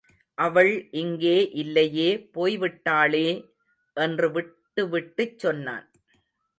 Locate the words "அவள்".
0.37-0.71